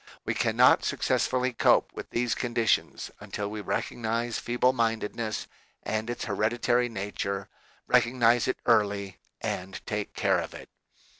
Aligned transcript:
We 0.25 0.33
cannot 0.33 0.83
successfully 0.83 1.53
cope 1.53 1.93
with 1.93 2.09
these 2.09 2.33
conditions 2.33 3.11
until 3.19 3.51
we 3.51 3.61
recognize 3.61 4.39
feeble 4.39 4.73
mindedness 4.73 5.45
and 5.83 6.09
its 6.09 6.25
hereditary 6.25 6.89
nature, 6.89 7.49
recognize 7.85 8.47
it 8.47 8.57
early, 8.65 9.19
and 9.41 9.79
take 9.85 10.15
care 10.15 10.39
of 10.39 10.55
it. 10.55 10.69